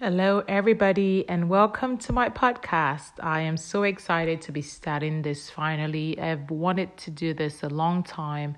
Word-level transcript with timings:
Hello, 0.00 0.42
everybody, 0.48 1.24
and 1.28 1.48
welcome 1.48 1.96
to 1.98 2.12
my 2.12 2.28
podcast. 2.28 3.12
I 3.20 3.42
am 3.42 3.56
so 3.56 3.84
excited 3.84 4.42
to 4.42 4.50
be 4.50 4.60
starting 4.60 5.22
this 5.22 5.48
finally. 5.48 6.18
I've 6.18 6.50
wanted 6.50 6.96
to 6.96 7.12
do 7.12 7.32
this 7.32 7.62
a 7.62 7.68
long 7.68 8.02
time, 8.02 8.56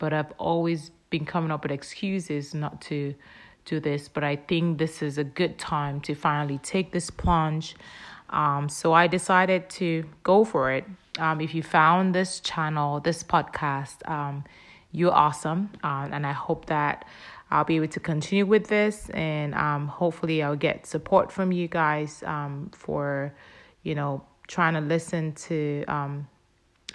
but 0.00 0.12
I've 0.12 0.32
always 0.38 0.90
been 1.08 1.24
coming 1.24 1.52
up 1.52 1.62
with 1.62 1.70
excuses 1.70 2.52
not 2.52 2.80
to 2.82 3.14
do 3.64 3.78
this. 3.78 4.08
But 4.08 4.24
I 4.24 4.34
think 4.34 4.78
this 4.78 5.02
is 5.02 5.18
a 5.18 5.24
good 5.24 5.56
time 5.56 6.00
to 6.00 6.16
finally 6.16 6.58
take 6.58 6.90
this 6.90 7.10
plunge. 7.10 7.76
Um, 8.30 8.68
so 8.68 8.92
I 8.92 9.06
decided 9.06 9.70
to 9.70 10.04
go 10.24 10.44
for 10.44 10.72
it. 10.72 10.84
Um, 11.16 11.40
if 11.40 11.54
you 11.54 11.62
found 11.62 12.12
this 12.12 12.40
channel, 12.40 12.98
this 12.98 13.22
podcast, 13.22 14.08
um, 14.10 14.42
you're 14.90 15.14
awesome. 15.14 15.70
Uh, 15.84 16.08
and 16.10 16.26
I 16.26 16.32
hope 16.32 16.66
that 16.66 17.04
I'll 17.52 17.64
be 17.64 17.76
able 17.76 17.88
to 17.88 18.00
continue 18.00 18.46
with 18.46 18.68
this, 18.68 19.10
and 19.10 19.54
um, 19.54 19.86
hopefully, 19.86 20.42
I'll 20.42 20.56
get 20.56 20.86
support 20.86 21.30
from 21.30 21.52
you 21.52 21.68
guys 21.68 22.22
um, 22.26 22.70
for, 22.72 23.34
you 23.82 23.94
know, 23.94 24.24
trying 24.48 24.72
to 24.72 24.80
listen 24.80 25.34
to 25.34 25.84
um, 25.86 26.28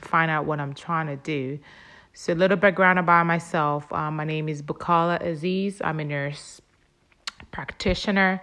find 0.02 0.32
out 0.32 0.46
what 0.46 0.60
I'm 0.60 0.74
trying 0.74 1.08
to 1.08 1.16
do. 1.16 1.60
So, 2.14 2.34
a 2.34 2.36
little 2.36 2.58
background 2.58 2.98
about 2.98 3.28
myself. 3.28 3.94
Um, 3.94 4.16
my 4.16 4.24
name 4.24 4.50
is 4.50 4.64
Bukala 4.64 5.22
Aziz. 5.22 5.80
I'm 5.84 6.00
a 6.00 6.04
nurse 6.04 6.60
practitioner. 7.52 8.42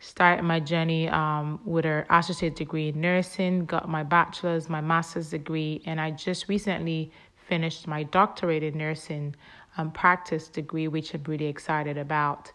Started 0.00 0.42
my 0.42 0.58
journey 0.58 1.08
um, 1.10 1.60
with 1.64 1.86
an 1.86 2.04
associate 2.10 2.56
degree 2.56 2.88
in 2.88 3.00
nursing, 3.00 3.66
got 3.66 3.88
my 3.88 4.02
bachelor's, 4.02 4.68
my 4.68 4.80
master's 4.80 5.30
degree, 5.30 5.80
and 5.86 6.00
I 6.00 6.10
just 6.10 6.48
recently 6.48 7.12
finished 7.52 7.86
my 7.86 8.02
doctorate 8.02 8.62
in 8.62 8.78
nursing 8.78 9.36
um, 9.76 9.90
practice 9.90 10.48
degree, 10.48 10.88
which 10.88 11.12
I'm 11.12 11.22
really 11.24 11.50
excited 11.56 11.98
about. 11.98 12.50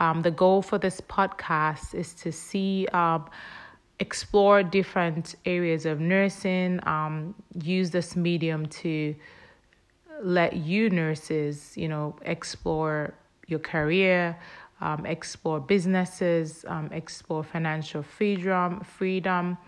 Um, 0.00 0.22
the 0.22 0.30
goal 0.30 0.62
for 0.62 0.78
this 0.78 1.02
podcast 1.02 1.94
is 1.94 2.14
to 2.22 2.32
see, 2.32 2.86
um, 2.94 3.28
explore 4.00 4.62
different 4.62 5.34
areas 5.44 5.84
of 5.84 6.00
nursing, 6.00 6.80
um, 6.94 7.34
use 7.62 7.90
this 7.90 8.16
medium 8.16 8.64
to 8.82 9.14
let 10.22 10.56
you 10.56 10.88
nurses, 10.88 11.76
you 11.76 11.88
know, 11.92 12.16
explore 12.22 13.12
your 13.48 13.58
career, 13.58 14.34
um, 14.80 15.04
explore 15.04 15.60
businesses, 15.60 16.64
um, 16.68 16.88
explore 16.90 17.44
financial 17.44 18.02
freedom, 18.02 18.80
freedom, 18.80 19.58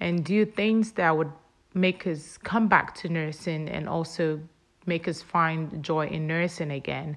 and 0.00 0.24
do 0.24 0.44
things 0.44 0.92
that 0.98 1.16
would 1.16 1.30
make 1.76 2.06
us 2.06 2.38
come 2.38 2.68
back 2.68 2.94
to 2.96 3.08
nursing 3.08 3.68
and 3.68 3.88
also 3.88 4.40
make 4.86 5.06
us 5.06 5.20
find 5.22 5.82
joy 5.82 6.06
in 6.06 6.26
nursing 6.26 6.70
again. 6.70 7.16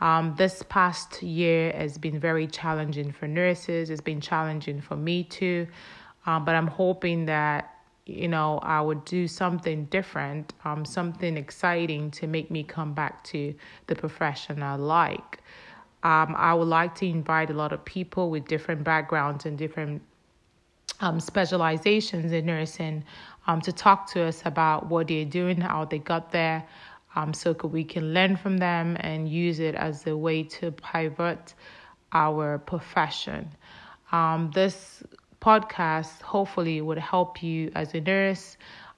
Um, 0.00 0.34
this 0.38 0.62
past 0.68 1.22
year 1.22 1.72
has 1.72 1.98
been 1.98 2.18
very 2.18 2.46
challenging 2.46 3.12
for 3.12 3.28
nurses. 3.28 3.90
It's 3.90 4.00
been 4.00 4.20
challenging 4.20 4.80
for 4.80 4.96
me 4.96 5.24
too. 5.24 5.66
Um, 6.24 6.44
but 6.44 6.54
I'm 6.54 6.68
hoping 6.68 7.26
that, 7.26 7.74
you 8.06 8.28
know, 8.28 8.58
I 8.62 8.80
would 8.80 9.04
do 9.04 9.28
something 9.28 9.84
different, 9.86 10.54
um, 10.64 10.84
something 10.84 11.36
exciting 11.36 12.10
to 12.12 12.26
make 12.26 12.50
me 12.50 12.62
come 12.62 12.94
back 12.94 13.24
to 13.24 13.54
the 13.88 13.94
profession 13.94 14.62
I 14.62 14.76
like. 14.76 15.40
Um, 16.04 16.34
I 16.36 16.54
would 16.54 16.68
like 16.68 16.94
to 16.96 17.06
invite 17.06 17.50
a 17.50 17.54
lot 17.54 17.72
of 17.72 17.84
people 17.84 18.30
with 18.30 18.46
different 18.46 18.84
backgrounds 18.84 19.46
and 19.46 19.58
different 19.58 20.00
um, 21.00 21.20
specializations 21.20 22.32
in 22.32 22.46
nursing 22.46 23.04
um, 23.46 23.60
to 23.62 23.72
talk 23.72 24.10
to 24.12 24.22
us 24.22 24.42
about 24.44 24.86
what 24.88 25.08
they're 25.08 25.24
doing, 25.24 25.60
how 25.60 25.84
they 25.84 25.98
got 25.98 26.32
there, 26.32 26.66
um, 27.14 27.32
so 27.32 27.52
we 27.64 27.84
can 27.84 28.12
learn 28.12 28.36
from 28.36 28.58
them 28.58 28.96
and 29.00 29.28
use 29.28 29.58
it 29.58 29.74
as 29.74 30.06
a 30.06 30.16
way 30.16 30.42
to 30.42 30.70
pivot 30.72 31.54
our 32.12 32.58
profession. 32.58 33.48
Um, 34.12 34.50
this 34.54 35.02
podcast 35.40 36.22
hopefully 36.22 36.80
would 36.80 36.98
help 36.98 37.42
you 37.42 37.70
as 37.74 37.94
a 37.94 38.00
nurse 38.00 38.56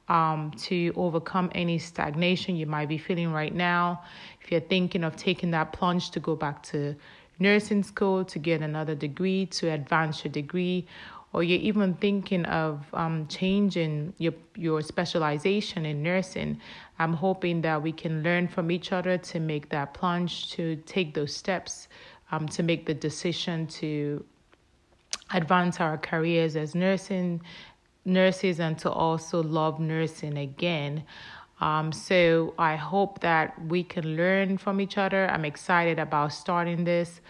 um, 0.09 0.51
to 0.59 0.93
overcome 0.97 1.51
any 1.55 1.79
stagnation 1.79 2.57
you 2.57 2.67
might 2.67 2.89
be 2.89 2.99
feeling 2.99 3.33
right 3.33 3.55
now. 3.55 4.03
If 4.43 4.51
you're 4.51 4.61
thinking 4.61 5.05
of 5.05 5.17
taking 5.17 5.53
that 5.53 5.73
plunge 5.73 6.11
to 6.11 6.21
go 6.21 6.35
back 6.35 6.63
to 6.65 6.97
nursing 7.39 7.83
school 7.83 8.25
to 8.25 8.39
get 8.39 8.61
another 8.61 8.95
degree, 8.95 9.47
to 9.47 9.69
advance 9.71 10.25
your 10.25 10.33
degree, 10.33 10.87
or 11.33 11.43
you're 11.43 11.61
even 11.61 11.95
thinking 11.95 12.45
of 12.47 12.85
um, 12.93 13.27
changing 13.29 14.13
your 14.19 14.35
your 14.57 14.83
specialization 14.83 15.87
in 15.87 16.03
nursing, 16.03 16.61
I'm 16.99 17.13
hoping 17.13 17.63
that 17.63 17.83
we 17.83 17.93
can 17.93 18.23
learn 18.23 18.49
from 18.49 18.71
each 18.71 18.93
other 18.93 19.17
to 19.19 19.41
make 19.41 19.69
that 19.71 19.95
plunge, 19.95 20.51
to 20.53 20.77
take 20.87 21.15
those 21.15 21.35
steps, 21.35 21.89
um, 22.33 22.49
to 22.49 22.63
make 22.63 22.87
the 22.87 22.95
decision 22.95 23.67
to 23.69 24.25
advance 25.33 25.81
our 25.81 25.97
careers 25.97 26.57
as 26.57 26.75
nursing 26.75 27.41
nurses 28.05 28.61
and 28.61 28.79
to 28.79 28.91
also 28.91 29.43
love 29.43 29.79
nursing 29.79 30.39
again. 30.39 31.05
Um, 31.61 31.93
so 31.93 32.55
I 32.59 32.77
hope 32.77 33.21
that 33.21 33.55
we 33.67 33.83
can 33.83 34.17
learn 34.17 34.57
from 34.57 34.81
each 34.81 34.97
other. 34.97 35.29
I'm 35.29 35.45
excited 35.45 35.99
about 35.99 36.33
starting 36.33 36.85
this. 36.85 37.21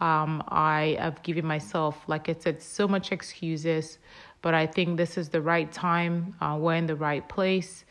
Um, 0.00 0.42
I 0.48 0.96
have 1.00 1.22
given 1.22 1.46
myself, 1.46 1.98
like 2.06 2.28
I 2.28 2.34
said, 2.38 2.60
so 2.60 2.88
much 2.88 3.12
excuses, 3.12 3.98
but 4.42 4.54
I 4.54 4.66
think 4.66 4.96
this 4.96 5.16
is 5.16 5.28
the 5.28 5.40
right 5.40 5.70
time. 5.72 6.34
Uh, 6.40 6.56
we're 6.60 6.74
in 6.74 6.86
the 6.86 6.96
right 6.96 7.26
place. 7.28 7.84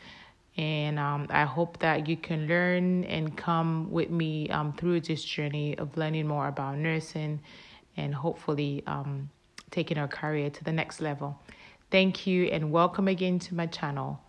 And 0.56 0.98
um, 0.98 1.26
I 1.30 1.44
hope 1.44 1.78
that 1.80 2.08
you 2.08 2.16
can 2.16 2.46
learn 2.46 3.04
and 3.04 3.36
come 3.36 3.90
with 3.90 4.10
me 4.10 4.48
um, 4.50 4.72
through 4.72 5.00
this 5.00 5.24
journey 5.24 5.76
of 5.78 5.96
learning 5.96 6.28
more 6.28 6.46
about 6.46 6.78
nursing 6.78 7.40
and 7.96 8.14
hopefully 8.14 8.84
um, 8.86 9.30
taking 9.70 9.98
our 9.98 10.06
career 10.06 10.50
to 10.50 10.64
the 10.64 10.72
next 10.72 11.00
level. 11.00 11.40
Thank 11.90 12.26
you 12.26 12.44
and 12.46 12.70
welcome 12.70 13.08
again 13.08 13.38
to 13.40 13.54
my 13.54 13.66
channel. 13.66 14.23